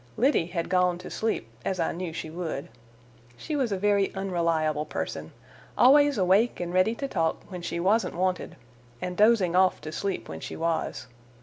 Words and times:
Liddy 0.17 0.47
had 0.47 0.67
gone 0.67 0.97
to 0.97 1.11
sleep, 1.11 1.47
as 1.63 1.79
I 1.79 1.91
knew 1.91 2.11
she 2.11 2.31
would. 2.31 2.69
She 3.37 3.55
was 3.55 3.71
a 3.71 3.77
very 3.77 4.11
unreliable 4.15 4.83
person: 4.83 5.31
always 5.77 6.17
awake 6.17 6.59
and 6.59 6.73
ready 6.73 6.95
to 6.95 7.07
talk 7.07 7.43
when 7.51 7.61
she 7.61 7.79
wasn't 7.79 8.15
wanted 8.15 8.55
and 8.99 9.15
dozing 9.15 9.55
off 9.55 9.79
to 9.81 9.91
sleep 9.91 10.27
when 10.27 10.39
she 10.39 10.55
was. 10.55 11.05